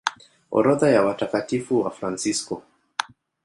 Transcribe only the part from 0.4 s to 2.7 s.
Orodha ya Watakatifu Wafransisko